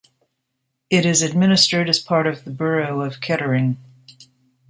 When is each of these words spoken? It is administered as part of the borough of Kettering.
It 0.89 1.05
is 1.05 1.21
administered 1.21 1.87
as 1.87 1.99
part 1.99 2.25
of 2.25 2.43
the 2.43 2.49
borough 2.49 3.01
of 3.01 3.21
Kettering. 3.21 3.77